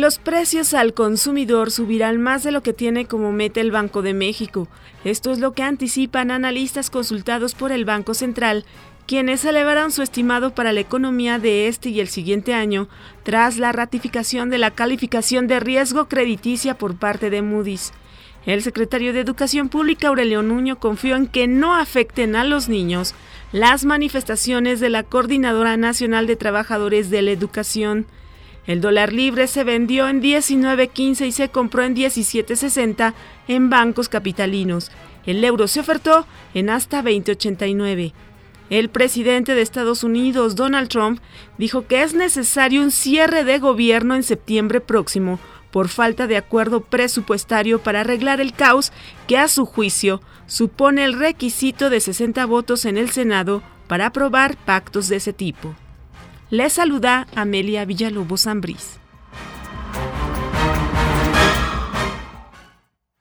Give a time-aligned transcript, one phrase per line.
[0.00, 4.14] Los precios al consumidor subirán más de lo que tiene como meta el Banco de
[4.14, 4.66] México.
[5.04, 8.64] Esto es lo que anticipan analistas consultados por el Banco Central,
[9.06, 12.88] quienes elevaron su estimado para la economía de este y el siguiente año
[13.24, 17.92] tras la ratificación de la calificación de riesgo crediticia por parte de Moody's.
[18.46, 23.14] El secretario de Educación Pública Aurelio Nuño confió en que no afecten a los niños
[23.52, 28.06] las manifestaciones de la Coordinadora Nacional de Trabajadores de la Educación.
[28.66, 33.14] El dólar libre se vendió en 19.15 y se compró en 17.60
[33.48, 34.90] en bancos capitalinos.
[35.26, 38.12] El euro se ofertó en hasta 20.89.
[38.70, 41.20] El presidente de Estados Unidos, Donald Trump,
[41.58, 45.40] dijo que es necesario un cierre de gobierno en septiembre próximo
[45.72, 48.92] por falta de acuerdo presupuestario para arreglar el caos
[49.26, 54.56] que a su juicio supone el requisito de 60 votos en el Senado para aprobar
[54.56, 55.74] pactos de ese tipo.
[56.52, 58.98] Les saluda Amelia Villalobos Ambrís.